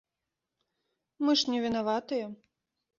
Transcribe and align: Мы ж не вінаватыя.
Мы 1.27 1.31
ж 1.43 1.55
не 1.55 1.59
вінаватыя. 1.67 2.25